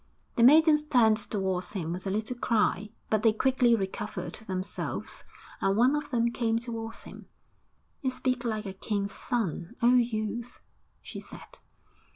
The 0.35 0.41
maidens 0.41 0.81
turned 0.83 1.17
towards 1.17 1.73
him 1.73 1.93
with 1.93 2.07
a 2.07 2.09
little 2.09 2.35
cry, 2.35 2.89
but 3.11 3.21
they 3.21 3.31
quickly 3.31 3.75
recovered 3.75 4.33
themselves 4.33 5.23
and 5.61 5.77
one 5.77 5.95
of 5.95 6.09
them 6.09 6.31
came 6.31 6.57
towards 6.57 7.03
him. 7.03 7.27
'You 8.01 8.09
speak 8.09 8.43
like 8.43 8.65
a 8.65 8.73
king's 8.73 9.13
son, 9.13 9.75
oh 9.79 9.93
youth!' 9.93 10.59
she 11.03 11.19
said. 11.19 11.59